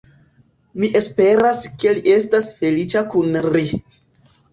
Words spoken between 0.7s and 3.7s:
Mi esperas ke li estas feliĉa kun ri.